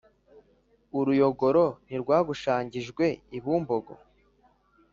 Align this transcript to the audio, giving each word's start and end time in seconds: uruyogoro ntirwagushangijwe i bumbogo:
uruyogoro 0.99 1.63
ntirwagushangijwe 1.85 3.05
i 3.37 3.39
bumbogo: 3.43 3.93